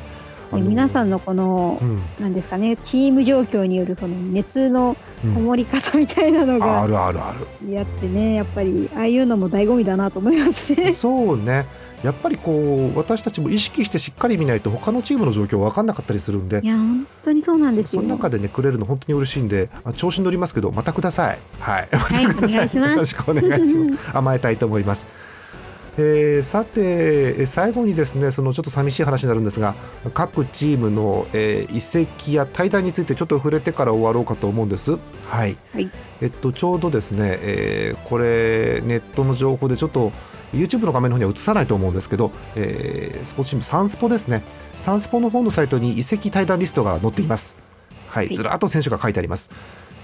[0.52, 0.58] うん。
[0.58, 7.34] あの皆さんのこのうん、なんですかねチーム状況によるこの熱のうんこもり方みたいなのがあるあるあ
[7.68, 10.82] やってねやっぱりああいうのも醍醐味だなと思いまする。
[10.82, 10.92] ね。
[10.94, 11.66] そうね。
[12.04, 12.52] やっぱりこ
[12.94, 17.88] う私たちも意識してしっかり見ないと他のチームの状況分かんなかったりするんでいや本当にそうなんですよ。
[17.88, 21.38] そその中でねくれるの本当に嬉しいんであ調子に乗りますけどまたください。
[21.58, 22.92] はい、はいまたくださお願いします。
[22.92, 24.16] よろしくお願いします。
[24.16, 25.06] 甘えたいと思います。
[25.96, 29.74] えーさてえー最後にですねそのちょっと寂しい話になるんですが
[30.12, 34.98] 各チームの、えー移籍や対談についてちょっと触れてから終わろうかと思うんです。
[35.28, 35.90] はい、はい。
[36.20, 40.12] えっとちょうどですね、えーこれネットの情報でちょっと
[40.54, 44.42] YouTube の画面の方には映さないと思うんですけど、えースポーツ新聞サンスポですね。
[44.76, 47.54] サンスポの方のサイトに移籍対談リストが載っています。
[48.08, 48.36] はいはい。
[48.36, 49.50] ずらっと選手が書いてあります。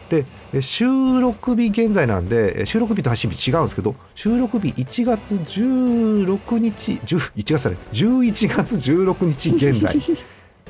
[0.08, 9.96] でえ収録日現在なんでえ収録日と配信日違うんですけど収録日1月16日10 1月じゃない11月16日現在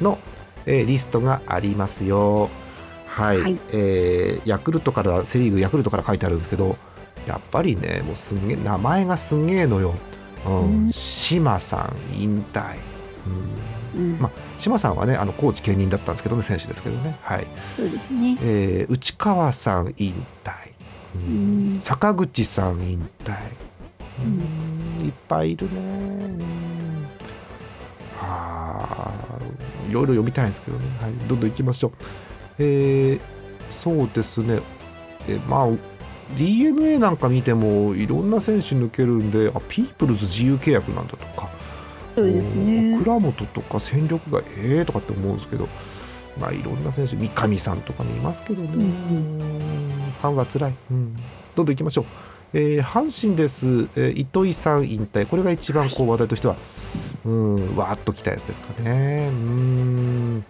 [0.03, 0.19] の、
[0.67, 2.51] えーリストがありますよ。
[3.07, 3.59] はい、はい。
[3.73, 6.77] えーヤクルトからセ・リーグヤクルトから書いてあるんですけど
[7.27, 9.95] やっぱりねもうすんげえ名前がすんげえのよ。
[10.47, 10.87] うん。
[10.87, 10.93] うん。
[10.93, 12.77] 島さん引退、
[13.97, 14.03] うん。
[14.13, 14.19] うん。
[14.21, 17.47] まあ、島さんはねあのコーチ兼任だったんですけどね選手ですけどね、はい。
[17.77, 18.39] そうですね。
[18.43, 20.53] えー内川さん引退、
[21.15, 21.77] ううん。
[21.77, 23.37] ん坂口さん引退、
[24.25, 25.07] うん。
[25.07, 26.41] いっぱいいるね、うん
[28.19, 29.11] はあ
[29.89, 31.93] いろいろ読みたいんですけどね、はい、どんどん行きましょう。
[32.59, 33.21] えー
[33.71, 34.61] そうですね。
[35.29, 35.69] えまあ
[36.37, 41.49] d n a なんか見てもいろんな選手抜けるんであピープルズ自由契約なんだとか
[42.15, 42.99] そうですね。
[42.99, 45.69] 倉本とか戦力がええとかって思うんですけど、
[46.41, 50.13] まあ、いろんな選手三上さんとかもいますけどね、うんうん。
[50.21, 51.17] ファンはつらい、うん、
[51.55, 52.05] どんどん行きましょう、
[52.53, 55.27] えー阪神です、えー糸井さん引退。
[55.27, 56.57] これが一番こう話題としては、
[57.25, 59.29] うん、わーっときたやつですかね。
[59.31, 60.45] うん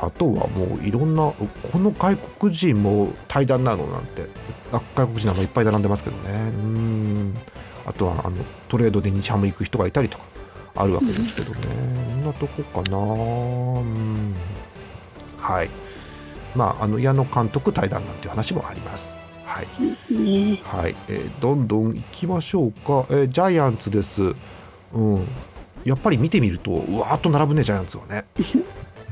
[0.00, 4.26] あとはもういろんなこの外国人も対談なのなんて。
[4.72, 6.50] あ外国人なんかいっぱい並んでますけどね。
[6.50, 7.34] うん。
[7.86, 8.36] あとはあの
[8.68, 10.24] トレードで日ハム行く人がいたりとか
[10.74, 11.58] あるわけですけどね。
[11.66, 12.98] こんなとこかな。
[12.98, 14.34] うん。
[15.38, 15.70] はい。
[16.54, 19.14] まああの矢野監督対談なんていう話もあります。
[19.46, 19.66] はい。
[20.12, 20.60] ね。
[20.64, 24.34] はい、えーどんどん行きましょうか、えージャイアンツです。
[24.92, 25.26] うん。
[25.84, 28.26] やっぱり見てみるとうわーっと並ぶねジャイアンツはね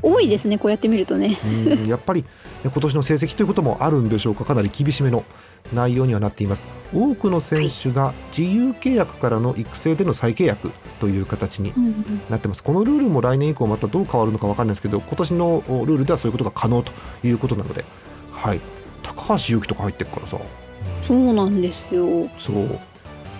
[0.01, 1.37] 多いですねこうやって見るとね。
[1.43, 2.27] うんやっぱり、ね
[2.63, 4.45] 今年の成績ということもあるんでしょうか。
[4.45, 5.23] かなり厳しめの
[5.73, 6.67] 内容にはなっています。
[6.93, 11.73] 多くの選手が自由契約からの育成での再契約という形に
[12.29, 12.63] なってます。
[12.63, 16.91] このルールも来年以降またどう変わるのか分かんないですけど今年のおルールではそういうことが可能と
[17.23, 17.83] いうことなので。
[18.31, 18.59] はい。
[19.03, 20.37] 高橋優希とか入ってるからさ。
[21.07, 22.27] そうなんですよ。
[22.37, 22.79] そう、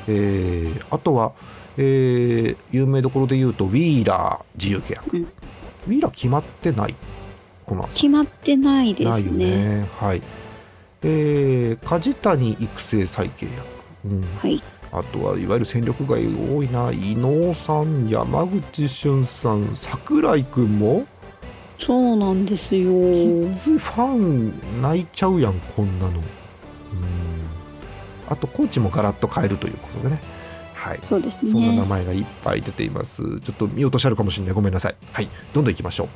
[0.08, 1.34] えーあとは、
[1.78, 5.28] えー有名どころで言うとウィーラー自由契約、うん
[5.88, 6.96] ウィーラー決まってない？
[7.66, 9.80] この決まってないですないよね。
[9.80, 10.22] ねはい。
[11.04, 13.68] えー梶谷育成再契約、
[14.06, 14.62] うん、はい。
[14.92, 21.06] あとはいわゆる戦力外多いな伊能さん山口俊さん櫻井君も？
[21.80, 22.84] そうなんですよ。
[22.84, 26.12] キッズファン泣いちゃうやんこんなの。
[26.12, 26.22] うん。
[28.30, 30.22] あとコーチもガラッと変えるということでね
[30.78, 31.52] はいそうですね。
[31.52, 33.24] そんな名前がいっぱい出ています。
[33.42, 34.54] ちょっと見落としあるかもしれない。
[34.54, 34.96] ごめんなさい。
[35.12, 36.08] はい、どんどん行きましょう。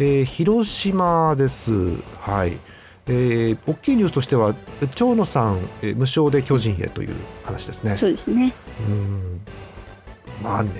[0.00, 1.72] えー広島です。
[2.20, 2.58] はい。
[3.06, 4.54] えー大きいニュースとしては
[4.96, 7.96] 長野さん、えー無償で巨人へという話ですね。
[7.96, 8.52] そうですね。
[8.88, 9.40] うん。
[10.42, 10.70] まあね、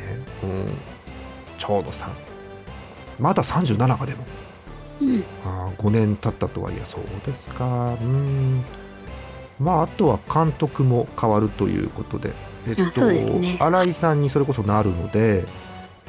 [0.43, 0.69] うん、
[1.59, 2.11] 長野さん、
[3.21, 4.25] まだ37かでも。
[5.01, 5.25] うん。
[5.47, 8.65] あー5年経ったとはいえそうですかうん
[9.61, 12.33] まああとは監督も変わるということで、
[12.67, 13.57] えっあそうですね。
[13.61, 15.45] 新井さんにそれこそなるので、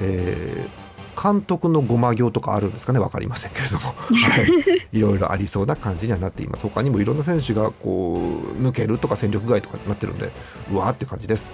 [0.01, 0.83] えー
[1.15, 2.99] 監督のごま行とかあるんですかね？
[2.99, 6.63] 分かりませんけれども、 はい、いろいろありそうな感じにはなっています。
[6.63, 8.19] 他にもいろんな選手がこ
[8.59, 10.31] う抜けるとか戦力外とかになってるんで
[10.71, 11.51] うわーって感じです、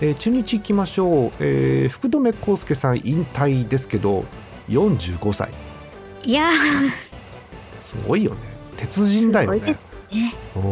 [0.00, 4.24] えー中日行きましょう、えー福留孝介さん引退ですけど
[4.68, 5.50] 45歳。
[6.24, 6.90] いやー、
[7.80, 8.38] すごいよね。
[8.76, 9.60] 鉄人だよね。
[9.60, 10.34] ね。
[10.56, 10.64] うん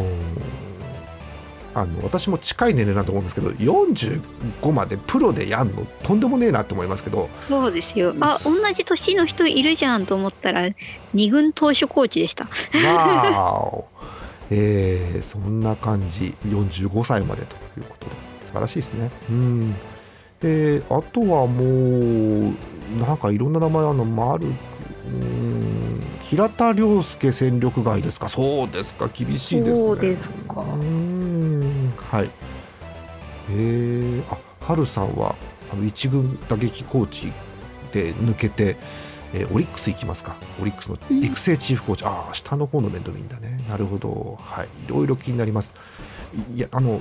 [1.74, 8.14] あの私も近い年齢だと思うんですけど45までプロでやんのとんでもねえなって思いますけどそうですよ。
[8.20, 10.68] あ、同じ年の人いるじゃんと思ったら、
[11.14, 12.44] 二軍投手コーチでした。
[12.44, 13.84] わーお、
[14.50, 16.34] えーそんな感じ。
[16.46, 18.12] 45歳までということで。
[18.44, 19.10] 素晴らしいですね。
[19.30, 19.74] うん。
[20.42, 22.54] えーあとはもう
[23.06, 28.28] なんかいろんな名前あるの丸うん平田良介戦力外ですか？
[28.28, 29.08] そうですか。
[29.12, 29.76] 厳しいですね。
[29.76, 30.60] そうですか。
[30.60, 31.17] うん
[32.10, 32.30] はい。
[33.50, 35.34] えー、あ春さんは
[35.72, 37.32] あの一軍打撃コーチ
[37.92, 38.76] で抜けて、
[39.34, 40.34] えーオリックス行きますか。
[40.60, 41.24] オリックスのうん。
[41.24, 43.60] 育成チーフコーチ、ああ下の方の面倒見んだね。
[43.68, 44.38] なるほど。
[44.42, 44.68] はい。
[44.86, 45.74] いろいろ気になります。
[46.54, 47.00] いやあの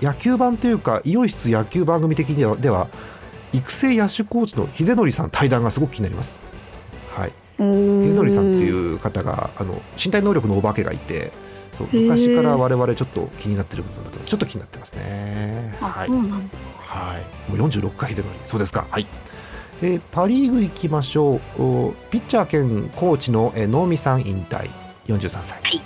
[0.00, 2.88] 野球版というか医容室野球番組的にはでは
[3.52, 6.40] 育成野手コーチの秀則さん対談がすごく気になります。
[7.14, 7.32] はい。
[7.58, 11.30] 秀秀則さんっていう方があの身体能力のお化けがいて
[11.72, 15.74] そう昔から我々ちょっと気になってる部分だとちょっと気になってますね。
[15.80, 16.08] あ、はい。
[16.08, 18.86] はい、もう46回秀則そうですか。
[18.90, 19.06] はい。
[19.82, 21.62] えーパ・リーグ行きましょう。
[21.62, 24.68] おピッチャー兼コーチの、えー能見さん引退
[25.06, 25.58] 43歳。
[25.62, 25.76] はい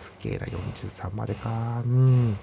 [0.00, 1.50] すげえな43までか。
[1.84, 2.36] うん。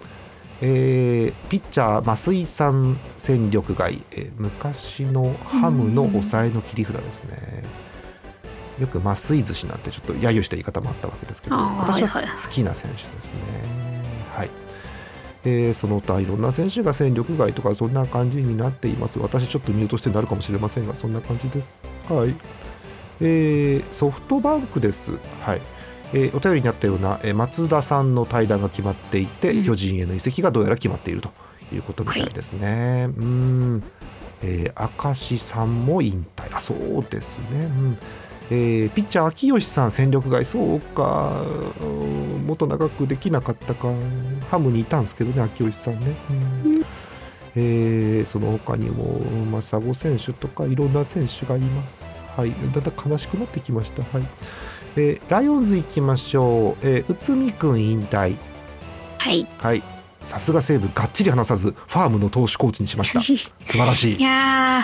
[0.61, 7.63] えーピッチャー増井さん戦力外、えー昔のハムの抑えの切り札ですね。
[8.79, 13.39] よく増井寿司なんてちょっと揶揄した言い方もあったわけですけど私ははいはいはい好きな選手ですね。
[14.35, 14.49] はい。
[15.45, 19.19] えーその他いろんな選手が戦力外とかそんな感じになっています。
[19.19, 21.79] 私ちょっとミュートしてなるかもしれませんがそんな感じです。
[22.09, 22.33] はい。
[23.21, 25.13] えーソフトバンクです。
[25.41, 25.61] はい。
[26.13, 29.63] えーお便りにあったような、えー松田さんの対談が決まっていて、うん。
[29.63, 31.31] 巨人への移籍がどうやら決まっていると
[31.73, 33.83] いうことみたいですね、うん。
[34.41, 36.53] えー明石さんも引退。
[36.55, 37.97] あそうですね、うん
[38.51, 41.43] えーピッチャー秋吉さん戦力外そうか。
[41.81, 43.89] うんもっと長くできなかったか。
[44.51, 46.13] ハムにいたんですけどね秋吉さんね、
[46.65, 46.85] うん。
[47.55, 49.19] えーその他にも
[49.61, 52.05] 正子選手とかいろんな選手がいます。
[52.37, 52.51] はい。
[52.51, 54.03] だんだん悲しくなってきました。
[54.03, 54.27] はい、
[54.97, 58.35] えーライオンズ行きましょう、えー内海君引退。
[59.17, 59.47] はい。
[59.57, 59.81] はい。
[60.23, 63.21] さすが西武がっちり離さずファームの投手コーチにしました。
[63.25, 64.15] 素晴らしい。
[64.17, 64.83] いや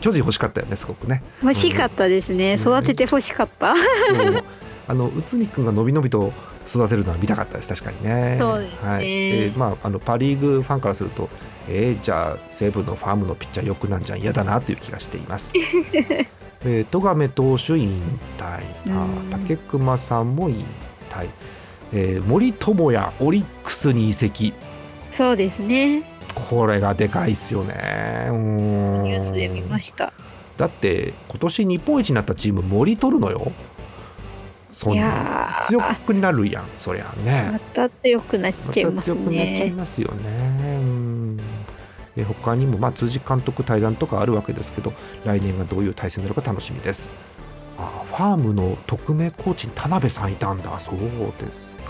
[0.00, 2.54] 巨人欲しかったよねすごくねー、欲しかったですね。
[2.54, 3.74] うん育てて欲しかった。
[3.74, 3.80] そ
[4.22, 4.44] う
[4.88, 6.32] あの内海君がのびのびと
[6.68, 8.36] 育てるのは見たかったです確かにね。
[8.38, 11.28] そうですねはいえーまああのパ・リーグファンからすると、
[11.68, 15.52] えーじゃあ西武のファームのピッチャーよくなんじゃん嫌だなという気がしています。
[16.64, 18.00] えー、戸亀投手引
[18.38, 20.64] 退あ竹熊さんも引
[21.10, 21.28] 退、
[21.92, 24.52] えー森友哉オリックスに移籍
[25.10, 26.02] そうですね。
[26.36, 27.74] これがでかいっすよね。
[28.30, 30.12] ニュースで見ました。
[30.56, 33.50] だって今年日本一になったチーム森取るのよ。
[34.72, 39.72] そんいな強くなるやんそりゃねまた強くなっまちゃいますた強くなっちゃいね。
[39.74, 40.22] ますよね
[40.82, 41.40] うん
[42.14, 44.92] え他にも、まあ、辻監督対談とかあるわけですけど
[45.24, 47.08] 来年がどういう対戦になるか楽しみです
[47.78, 50.98] あファームの特命コーチに田辺さんいたんだそう
[51.42, 51.84] ですか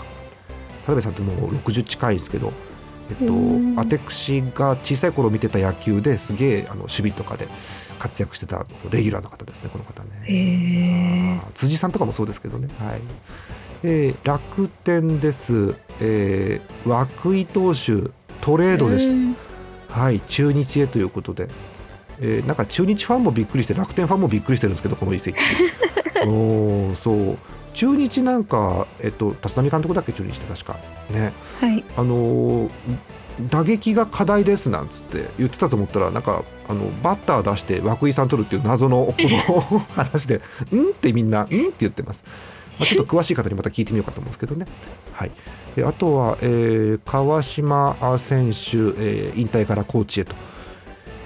[0.85, 2.53] 田辺さんってもう60近いですけど
[3.09, 7.47] えっとうん私が小さい頃見てた野球ですげえあの守備とかで
[7.99, 11.41] 活躍してたレギュラーの方ですねこの方ね。
[11.53, 13.01] 辻さんとかもそうですけどね、はい。
[13.83, 18.09] えー楽天です、えー、涌井投手
[18.41, 19.15] トレードです、
[19.89, 21.47] はい、中日へということで、
[22.19, 25.37] えーなんか中日ファンもびっくりして楽天ファンもびっくりしてるんですけどこの移籍。
[26.25, 27.37] おーそう
[27.77, 30.77] 中日なんか、えっと、立浪監督だっけ中日って確か
[31.11, 31.83] ねはい。
[31.95, 32.69] あのー
[33.51, 39.15] 打撃が課題ですなんつって言ってたと思ったらなんかあのバッター出して涌井さん取るっていう謎の こ
[39.69, 40.41] の話で
[40.73, 42.23] 「ん?」ってみんな「ん?」って言ってます。
[42.79, 44.65] まあ、ちょっと詳しい方にまた聞いてみようかと思うんですけどね。
[45.11, 45.31] はい、
[45.75, 50.35] であとは、えー川島選手、えー引退からコーチへと。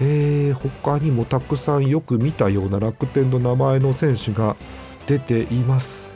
[0.02, 4.58] えー他にもたくさんよく見たような楽天の名前の選手が
[5.08, 6.11] 出ています。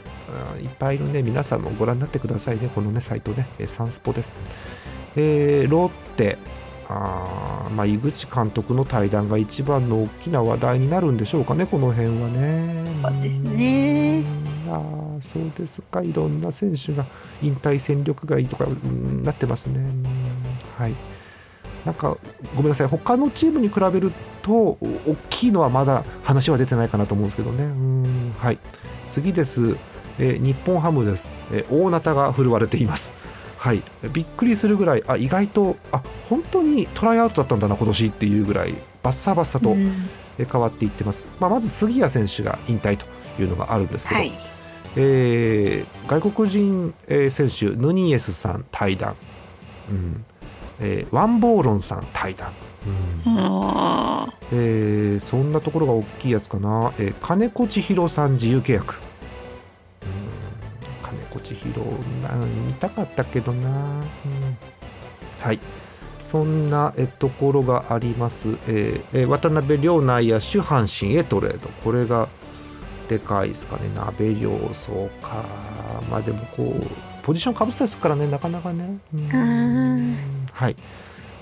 [0.60, 4.36] いっぱいいるね、皆さんもご覧になってくださいね、このね、サイトね、えーサンスポです。
[5.16, 6.38] えーロッテ、
[6.88, 12.86] あーまあ、井口監督の対談が一番の大きな話題になるんでしょうかね、この辺はね。
[13.02, 14.24] そうですね。
[14.66, 14.72] うん。
[14.72, 17.04] あーそうですか、いろんな選手が
[17.42, 19.78] 引退戦力外とか、うんなってますね。
[19.78, 20.04] うん。
[20.78, 20.94] はい。
[21.84, 22.16] なんか
[22.56, 22.86] ごめんなさい。
[22.88, 27.64] 他のチームに比べるとお大きいのはまだ話は出てないかなと思うんですけどね。
[27.64, 28.34] うん。
[28.38, 28.58] はい。
[29.08, 29.76] 次です、
[30.18, 33.12] えー日本ハムです、えー大ナタが振るわれています。
[33.58, 33.82] はい。
[34.12, 39.74] びっくりするぐらいあ意外とあ本当にトライアウトだったんだな今年っていうぐらいバッサバッサと、
[40.38, 43.06] 変わっていってます、まあ、まず杉谷選手が引退と
[43.40, 44.32] いうのがあるんですけど、はい。
[44.96, 49.16] えー外国人、えー選手ヌニエスさん対談、
[49.90, 50.24] うん。
[50.80, 52.52] えーワンボーロンさん対談、
[53.26, 53.34] うん。
[53.36, 59.00] あえーそんなところが大きいやつかな、えー金子千尋さん自由契約、
[61.46, 61.80] 千尋
[62.22, 62.34] な。
[62.66, 64.56] 見たかったけどな、うん。
[65.40, 65.60] はい。
[66.24, 71.68] そんなえところがあります、えーえー渡辺亮内野手阪神へトレード。
[71.84, 72.28] これが
[73.08, 73.82] でかいですかね。
[73.94, 75.44] 鍋亮そうか。
[76.10, 76.86] まあでもこう
[77.22, 78.26] ポジションかぶせたりするからね。
[78.26, 79.20] なかなかね、うん。
[79.20, 80.16] ー。
[80.52, 80.76] はい。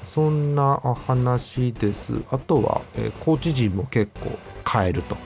[0.04, 2.12] そんな話です。
[2.30, 4.38] あとは、えーコーチ陣も結構
[4.70, 5.16] 変えると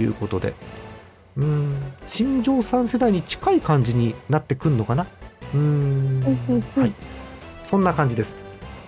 [0.00, 0.54] いうことで
[1.36, 1.74] うん。
[2.06, 5.06] 新庄さん世代に近い感じになってくるのかな？
[5.54, 6.22] うん。
[6.76, 6.92] はい。
[7.64, 8.36] そんな感じです。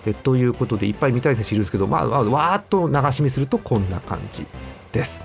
[0.07, 4.44] えということでいっぱい見たい選手いるんですけど、まあ、まあわーっと流し見するとこんな感じ
[4.90, 5.24] です。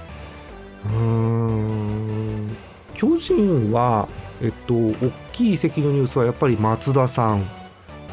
[0.86, 2.56] うーん。
[2.93, 4.08] 巨人は
[4.41, 4.93] えっと大
[5.32, 7.43] きい移籍のニュースはやっぱり松田さん。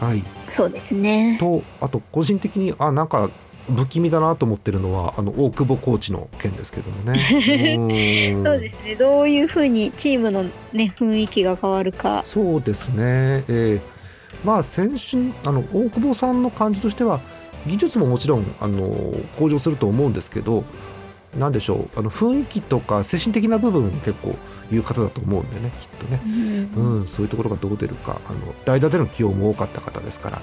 [0.01, 0.19] はい。
[0.19, 1.37] ーそうですね。
[1.39, 3.31] とあと個人的にあなんか
[3.69, 8.41] 不気味だなと思ってるのはあの大久保コーチの件ですけどもね。
[8.45, 8.95] そうですね。
[8.95, 12.23] どういうふうにチームのね雰囲気が変わるか。
[12.25, 13.95] そうですね、えー
[14.45, 17.21] まあ先週あの大久保さんの感じとしては
[17.67, 20.65] 技術ももちろんあの向上すると思うんですけど
[21.39, 24.37] なんでしょうあの雰囲気とか精神的な部分結構
[24.71, 26.21] いう方だと思うんでねきっとね、
[26.77, 30.43] うんうん、そういうところがどう出るかあの代打での起用も多かった方ですから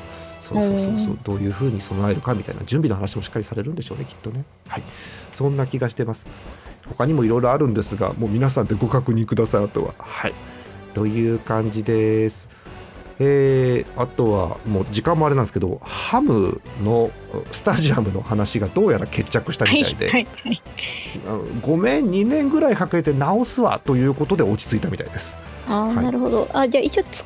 [0.53, 0.87] そうそうそうそう。
[0.87, 4.43] うんどういうふうに備えるかみたいな準備の話もしっかりされるんでしょうねきっとね。
[4.67, 4.83] はい。
[5.33, 6.27] そんな気がしてます。
[6.87, 9.93] 他にもいろいろあるんですがもう皆さんでご確認くださいあとは。
[9.97, 10.33] はい。
[10.93, 12.49] という感じです。
[13.19, 17.11] えーあとはもう時間もあれなんですけどハムの
[17.51, 20.61] スタジアムの話がどうやら決着したみたいで、はいはい。
[21.27, 26.49] あのごめん2年ぐらいかけて直すわということで落ち着いたみたいですああ、はいなるほど。
[26.53, 27.25] あじゃあ一応使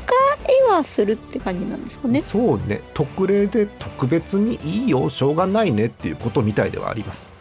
[0.70, 2.22] えはするって感じなんですかね？
[2.22, 7.34] そうね特例で特別にいいよしょうがないねっていうことみたいではあります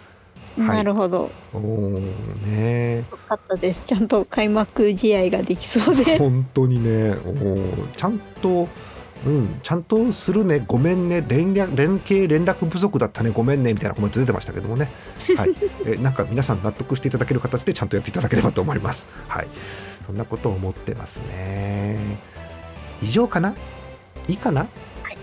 [0.56, 1.30] はいなるほど。
[1.52, 2.00] おー
[2.46, 3.86] ねよかったです。
[3.86, 6.16] ちゃんと開幕試合ができそうで。
[6.16, 8.68] 本当にねおーちゃんと
[9.26, 14.90] うん、ちゃんとするね、ごめんね、連絡連携、連絡不足だったね、ごめんねみたいなコメント出てましたけどもね、
[15.36, 15.50] はい
[15.86, 19.08] えなんか皆さん納得していただける形でちゃんとやっていただければと思います。
[19.28, 19.48] はい、
[20.06, 21.98] そんなことを思ってますね。
[23.02, 23.54] 以上かな？
[24.28, 24.66] いいかな？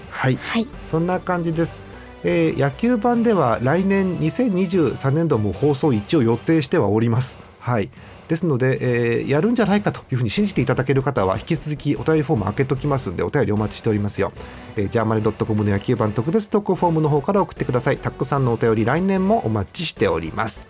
[0.09, 0.67] はいはい。
[0.87, 1.81] そんな感じです。
[2.23, 7.39] えー野球版では来年2023年度も放送一応予定してはおります。
[7.59, 7.89] はい。
[8.31, 8.77] ですので、
[9.19, 14.31] えーやるんじゃないかというふうに信じていただける方は引き続きお便りフォーム開けときますんでお便りお待ちしておりますよ。
[14.77, 17.97] えー、ジャーマネドットコムの野球版特別投稿フォームの方から送ってください。
[17.97, 20.67] たくさんのお便り来年もお待ちしております。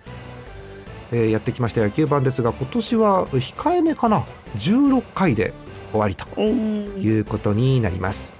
[1.11, 4.25] えーやってきました野球版ですが今年は控えめかな
[4.57, 5.53] ？16回で
[5.91, 6.99] 終わりとうん。
[6.99, 8.33] いうことになります。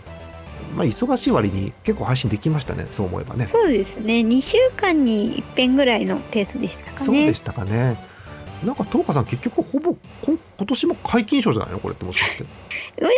[0.76, 3.46] まあ忙しい割に結構配信できましたね、そう思えばね。
[3.46, 4.22] そうですね。
[4.22, 7.06] 2週間に一遍ぐらいのペースでしたかね。
[7.06, 8.11] そうでしたかね。
[8.64, 10.38] なんか東花さん結局ほぼ今
[10.68, 11.80] 年も解禁賞じゃないの？
[11.80, 12.44] これってもしかして。
[12.44, 12.50] も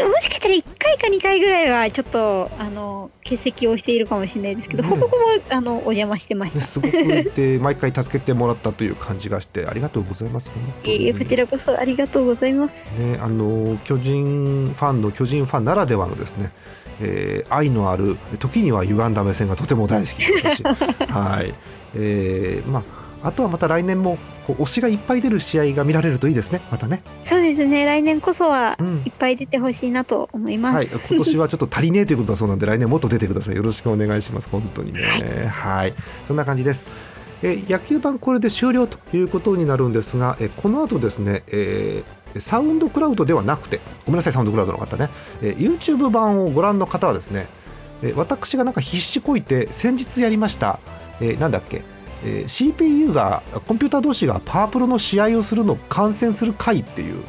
[0.09, 5.17] もしかしたら1回か2回ぐらいはちょっとあの欠席をしているかもしれないですけど、ねほぼほぼ
[5.49, 6.67] あのお邪魔してましね、た。
[6.67, 6.91] すごく
[7.35, 10.49] で 毎回助けてもらったという感じがしてありがとうございます。
[10.85, 12.91] いえこちらこそありがとうございます。
[12.97, 16.51] ね、あの巨人ファンの巨人ファンならではのですね、
[17.01, 20.23] えー愛のある時には歪んだ目線がとても大好き
[21.11, 21.53] はい、
[21.95, 26.61] えーまああとはまた来年もこう推しがいっぱい出る試合が見られるといいですね。
[26.71, 27.01] またね。
[27.21, 27.85] そうですね。
[27.85, 29.01] 来年こそはうん。
[29.05, 30.75] いっぱい出てほしいなと思います。
[30.75, 33.55] はい、今年はちょっと足りねえということだそうなんで来年もっと出てください。
[33.55, 34.99] よろしくお願いします本当にね。
[35.47, 35.93] はい、
[36.27, 36.85] そんな感じです。
[37.43, 45.09] え野球版これで終了ということになるんですがえこの後ですね、えーサウンドクラウドではなくてごめんなさいサウンドクラウドの方ね、
[45.43, 47.47] えー YouTube 版をご覧の方はですね、
[48.01, 50.79] えー私がなんか必死こいて先日やりました、
[51.21, 51.83] えーなんだっけ
[52.23, 57.23] えー CPU がコンピューター同士がパワープロの試合をするのを観戦する回っていう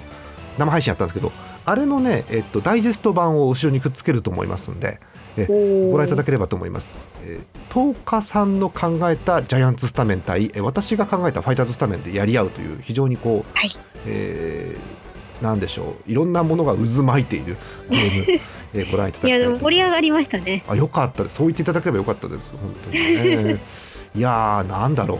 [0.58, 1.32] 生配信やったんですけど
[1.66, 5.00] あれのね、えっと、ダイジェスト版を後ろにくっつけると思いますんで
[5.36, 13.76] ごご覧いただければと思います、えー、東花さんの考えたジャイアンツスタメン対、えー私が考えたファイターズスタメンでやり合うという非常にこう、はい。
[14.06, 15.03] えー
[15.44, 16.10] なんでしょう。
[16.10, 17.56] いろんなものが渦巻いている
[17.90, 18.40] ゲーム、
[18.74, 20.64] えーご覧いただきたいやでいと思いますも盛り上がりましたね。
[20.66, 21.36] あよかったです。
[21.36, 23.04] そう言っていただければよかったです本当に
[23.44, 23.60] ね。
[24.16, 25.18] いやーなんだろう。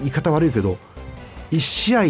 [0.00, 0.76] 言い方悪いけど
[1.52, 2.02] 1試合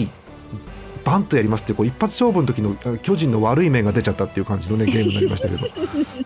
[1.04, 5.68] バンとやりますってこう一発勝負の時のあ巨人の悪い面が出ちゃったっていう感じのね ゲームになりましたけど。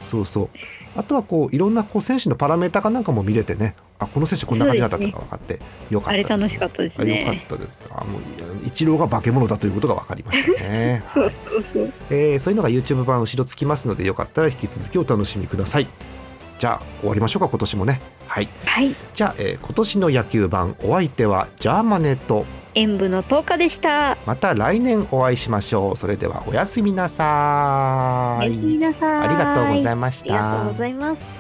[0.01, 0.49] そうそう。
[0.97, 7.45] あとはこういろんなこう選手のパラメータかなんかも見れてねあこの選手こんな感じだったのが分かってよかったあれですね楽しかったですあよかっね。
[7.49, 11.93] たですあもういやイチローが化け物だということが分かりましたね そうそうそう。
[12.11, 15.87] えーそういうのが YouTube 版後ろつきますのでよかったら引き続きお楽しみください
[16.59, 18.95] じゃあ終わりましょうか今年もねはいはい。
[19.15, 24.17] じゃあ、えー今年の野球版お相手はジャーマネと演舞の10日でした。
[24.27, 29.29] また来年お会いしましょうそれではおやすみなさいおやすみなさい。
[29.29, 31.40] ありがとうございまましたありがとうございます。